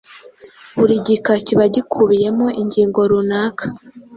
[0.77, 3.65] Buri gika kiba gikubiyemo ingingo runaka.